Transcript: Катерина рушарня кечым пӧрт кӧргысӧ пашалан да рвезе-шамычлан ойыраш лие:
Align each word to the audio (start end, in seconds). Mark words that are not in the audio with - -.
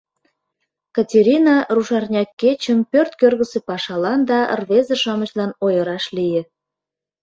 Катерина 0.95 1.55
рушарня 1.75 2.23
кечым 2.39 2.79
пӧрт 2.91 3.11
кӧргысӧ 3.21 3.59
пашалан 3.67 4.19
да 4.29 4.39
рвезе-шамычлан 4.59 5.51
ойыраш 5.65 6.05
лие: 6.17 6.41